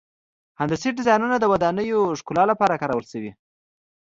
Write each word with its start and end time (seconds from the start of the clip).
هندسي 0.59 0.89
ډیزاینونه 0.97 1.35
د 1.39 1.45
ودانیو 1.51 1.99
ښکلا 2.19 2.43
لپاره 2.51 2.79
کارول 2.81 3.05
شوي. 3.11 3.31